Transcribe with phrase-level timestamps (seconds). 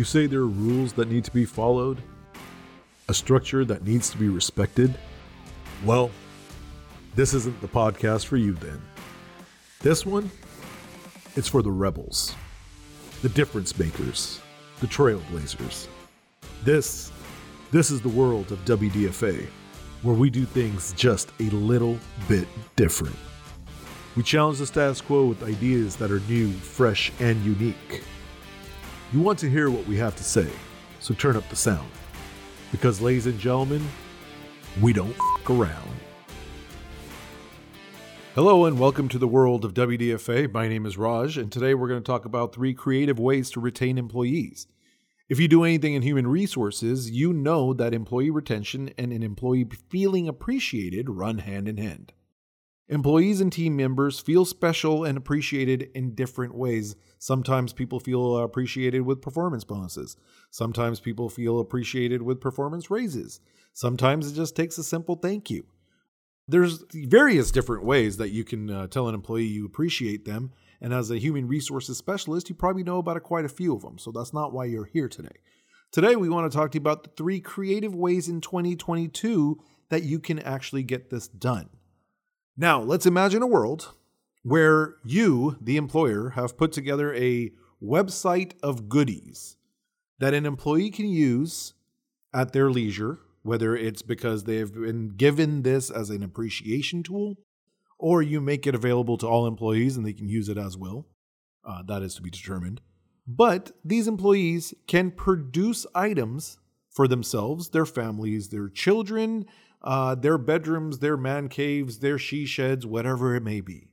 [0.00, 1.98] You say there are rules that need to be followed?
[3.10, 4.96] A structure that needs to be respected?
[5.84, 6.10] Well,
[7.14, 8.80] this isn't the podcast for you then.
[9.80, 10.30] This one,
[11.36, 12.34] it's for the rebels,
[13.20, 14.40] the difference makers,
[14.80, 15.86] the trailblazers.
[16.64, 17.12] This,
[17.70, 19.46] this is the world of WDFA,
[20.00, 23.16] where we do things just a little bit different.
[24.16, 28.02] We challenge the status quo with ideas that are new, fresh, and unique.
[29.12, 30.48] You want to hear what we have to say,
[31.00, 31.90] so turn up the sound.
[32.70, 33.84] Because, ladies and gentlemen,
[34.80, 35.90] we don't f around.
[38.36, 40.52] Hello and welcome to the world of WDFA.
[40.52, 43.58] My name is Raj, and today we're going to talk about three creative ways to
[43.58, 44.68] retain employees.
[45.28, 49.66] If you do anything in human resources, you know that employee retention and an employee
[49.88, 52.12] feeling appreciated run hand in hand.
[52.90, 56.96] Employees and team members feel special and appreciated in different ways.
[57.20, 60.16] Sometimes people feel appreciated with performance bonuses.
[60.50, 63.38] Sometimes people feel appreciated with performance raises.
[63.72, 65.66] Sometimes it just takes a simple thank you.
[66.48, 70.50] There's various different ways that you can uh, tell an employee you appreciate them.
[70.80, 73.98] And as a human resources specialist, you probably know about quite a few of them.
[73.98, 75.36] So that's not why you're here today.
[75.92, 80.02] Today, we want to talk to you about the three creative ways in 2022 that
[80.02, 81.70] you can actually get this done.
[82.60, 83.94] Now, let's imagine a world
[84.42, 89.56] where you, the employer, have put together a website of goodies
[90.18, 91.72] that an employee can use
[92.34, 97.38] at their leisure, whether it's because they've been given this as an appreciation tool,
[97.98, 101.06] or you make it available to all employees and they can use it as well.
[101.64, 102.82] Uh, that is to be determined.
[103.26, 106.58] But these employees can produce items
[106.90, 109.46] for themselves, their families, their children,
[109.82, 113.88] uh, their bedrooms, their man caves, their she sheds, whatever it may be.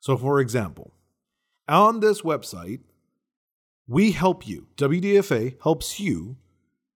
[0.00, 0.94] So, for example,
[1.68, 2.80] on this website,
[3.86, 6.36] we help you, WDFA helps you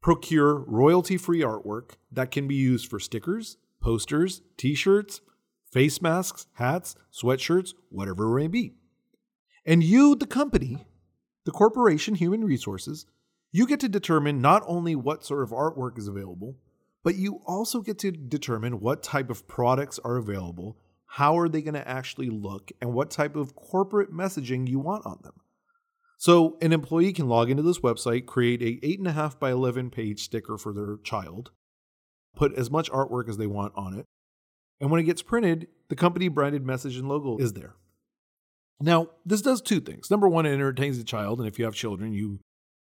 [0.00, 5.20] procure royalty free artwork that can be used for stickers, posters, t shirts,
[5.70, 8.74] face masks, hats, sweatshirts, whatever it may be.
[9.66, 10.86] And you, the company,
[11.44, 13.06] the corporation, Human Resources,
[13.50, 16.56] you get to determine not only what sort of artwork is available,
[17.04, 21.62] but you also get to determine what type of products are available, how are they
[21.62, 25.34] going to actually look, and what type of corporate messaging you want on them.
[26.16, 30.56] So an employee can log into this website, create a 8.5 by 11 page sticker
[30.56, 31.50] for their child,
[32.34, 34.06] put as much artwork as they want on it,
[34.80, 37.74] and when it gets printed, the company branded message and logo is there.
[38.80, 40.10] Now, this does two things.
[40.10, 42.40] Number one, it entertains the child, and if you have children, you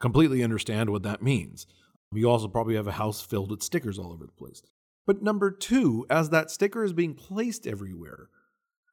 [0.00, 1.66] completely understand what that means.
[2.12, 4.62] You also probably have a house filled with stickers all over the place.
[5.06, 8.28] But number two, as that sticker is being placed everywhere,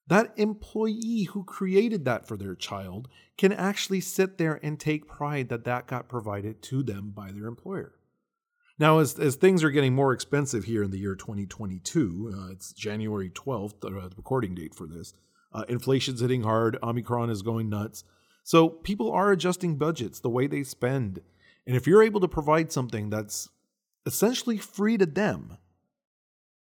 [0.07, 5.50] that employee who created that for their child can actually sit there and take pride
[5.50, 7.94] that that got provided to them by their employer.
[8.79, 12.74] Now, as, as things are getting more expensive here in the year 2022, uh, it's
[12.74, 15.13] January 12th, uh, the recording date for this.
[15.53, 18.03] Uh, inflation's hitting hard, Omicron is going nuts.
[18.44, 21.22] So people are adjusting budgets, the way they spend.
[21.69, 23.47] And if you're able to provide something that's
[24.07, 25.59] essentially free to them,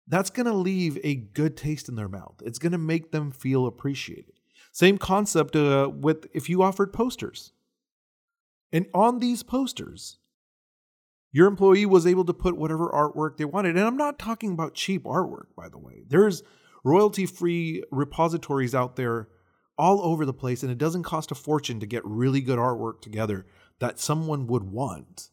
[0.07, 2.43] that's going to leave a good taste in their mouth.
[2.45, 4.35] It's going to make them feel appreciated.
[4.73, 7.53] Same concept uh, with if you offered posters.
[8.75, 10.19] And on these posters,
[11.33, 13.79] your employee was able to put whatever artwork they wanted.
[13.79, 16.03] And I'm not talking about cheap artwork, by the way.
[16.07, 16.43] There's
[16.85, 19.29] royalty free repositories out there
[19.79, 23.01] all over the place, and it doesn't cost a fortune to get really good artwork
[23.01, 23.47] together
[23.81, 25.31] that someone would want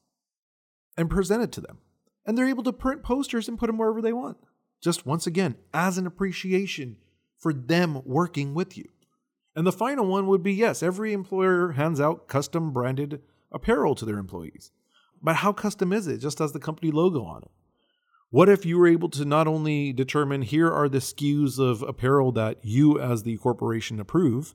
[0.97, 1.77] and present it to them.
[2.25, 4.37] And they're able to print posters and put them wherever they want.
[4.81, 6.97] Just once again, as an appreciation
[7.37, 8.89] for them working with you.
[9.55, 13.21] And the final one would be yes, every employer hands out custom branded
[13.51, 14.71] apparel to their employees.
[15.21, 16.19] But how custom is it?
[16.19, 17.51] Just has the company logo on it.
[18.29, 22.31] What if you were able to not only determine here are the SKUs of apparel
[22.33, 24.53] that you as the corporation approve,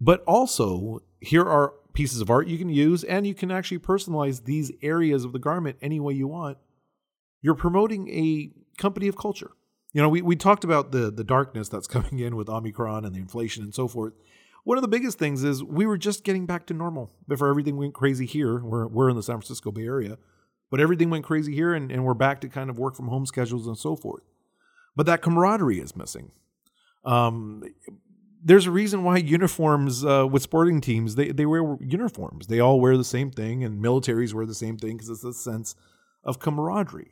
[0.00, 4.44] but also here are pieces of art you can use, and you can actually personalize
[4.44, 6.58] these areas of the garment any way you want.
[7.40, 9.52] You're promoting a company of culture.
[9.94, 13.14] You know, we, we talked about the the darkness that's coming in with Omicron and
[13.14, 14.12] the inflation and so forth.
[14.64, 17.76] One of the biggest things is we were just getting back to normal before everything
[17.76, 18.58] went crazy here.
[18.58, 20.18] We're, we're in the San Francisco Bay Area,
[20.72, 23.26] but everything went crazy here and, and we're back to kind of work from home
[23.26, 24.24] schedules and so forth.
[24.96, 26.32] But that camaraderie is missing.
[27.04, 27.62] Um,
[28.46, 32.46] there's a reason why uniforms uh, with sporting teams they, they wear uniforms.
[32.46, 35.34] They all wear the same thing and militaries wear the same thing because it's a
[35.34, 35.74] sense
[36.22, 37.10] of camaraderie.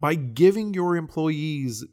[0.00, 1.84] By giving your employees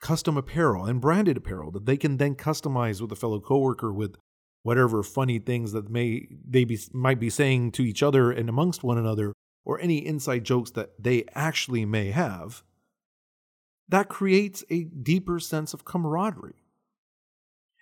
[0.00, 4.16] custom apparel and branded apparel that they can then customize with a fellow coworker with
[4.64, 8.82] whatever funny things that may they be, might be saying to each other and amongst
[8.82, 9.32] one another
[9.64, 12.64] or any inside jokes that they actually may have
[13.88, 16.63] that creates a deeper sense of camaraderie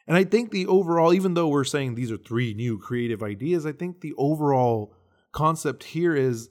[0.06, 3.66] and i think the overall even though we're saying these are three new creative ideas
[3.66, 4.94] i think the overall
[5.32, 6.48] concept here is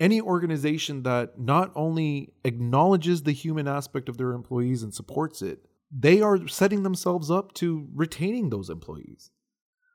[0.00, 5.66] any organization that not only acknowledges the human aspect of their employees and supports it
[5.90, 9.30] they are setting themselves up to retaining those employees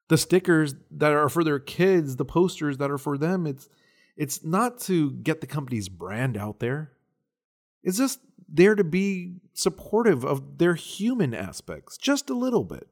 [0.09, 3.47] the stickers that are for their kids, the posters that are for them.
[3.47, 3.69] It's
[4.17, 6.91] it's not to get the company's brand out there.
[7.83, 12.87] It's just there to be supportive of their human aspects, just a little bit.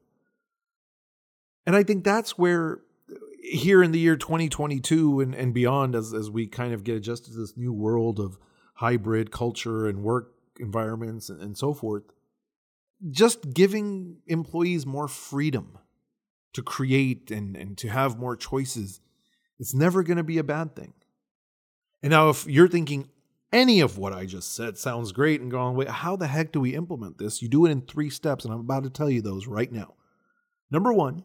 [1.66, 2.80] And I think that's where
[3.42, 7.32] here in the year 2022 and, and beyond, as, as we kind of get adjusted
[7.32, 8.38] to this new world of
[8.74, 12.04] hybrid culture and work environments and, and so forth,
[13.10, 15.78] just giving employees more freedom
[16.52, 19.00] to create and, and to have more choices,
[19.58, 20.92] it's never going to be a bad thing.
[22.02, 23.08] And now, if you're thinking
[23.52, 26.60] any of what I just said sounds great and going, wait, how the heck do
[26.60, 27.40] we implement this?
[27.40, 29.94] You do it in three steps, and I'm about to tell you those right now.
[30.70, 31.24] Number one,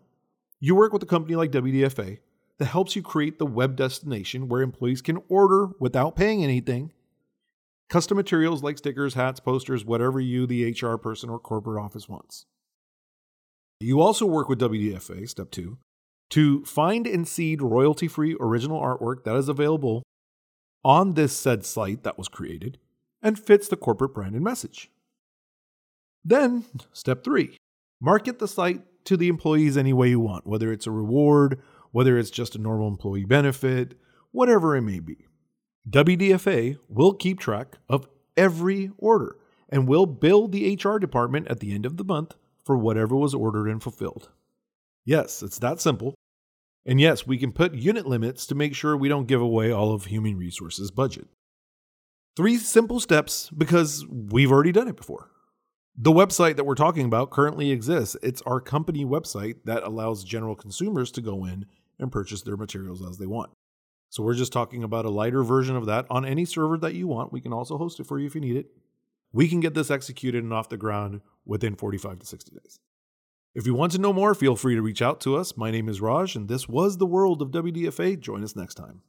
[0.59, 2.19] you work with a company like WDFA
[2.59, 6.91] that helps you create the web destination where employees can order without paying anything
[7.89, 12.45] custom materials like stickers, hats, posters, whatever you, the HR person or corporate office wants.
[13.79, 15.77] You also work with WDFA, step two,
[16.31, 20.01] to find and seed royalty free original artwork that is available
[20.83, 22.77] on this said site that was created
[23.21, 24.91] and fits the corporate brand and message.
[26.25, 27.57] Then, step three,
[28.01, 32.17] market the site to the employees any way you want, whether it's a reward, whether
[32.17, 33.97] it's just a normal employee benefit,
[34.31, 35.27] whatever it may be.
[35.89, 38.07] WDFA will keep track of
[38.37, 39.37] every order
[39.69, 43.33] and will bill the HR department at the end of the month for whatever was
[43.33, 44.29] ordered and fulfilled.
[45.05, 46.15] Yes, it's that simple.
[46.85, 49.93] And yes, we can put unit limits to make sure we don't give away all
[49.93, 51.27] of human resources budget.
[52.35, 55.29] Three simple steps because we've already done it before.
[55.95, 58.17] The website that we're talking about currently exists.
[58.23, 61.67] It's our company website that allows general consumers to go in
[61.99, 63.51] and purchase their materials as they want.
[64.09, 67.07] So we're just talking about a lighter version of that on any server that you
[67.07, 67.31] want.
[67.31, 68.71] We can also host it for you if you need it.
[69.31, 72.79] We can get this executed and off the ground within 45 to 60 days.
[73.55, 75.55] If you want to know more, feel free to reach out to us.
[75.55, 78.19] My name is Raj, and this was the world of WDFA.
[78.19, 79.03] Join us next time.